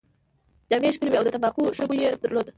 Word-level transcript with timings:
جامې 0.69 0.87
يې 0.87 0.93
ښکلې 0.95 1.09
وې 1.11 1.17
او 1.19 1.25
د 1.25 1.29
تمباکو 1.35 1.75
ښه 1.77 1.83
بوی 1.87 1.97
يې 2.03 2.09
درلود. 2.23 2.47